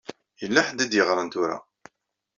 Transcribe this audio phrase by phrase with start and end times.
[0.41, 1.57] Yella ḥedd i d-yeɣṛan tura.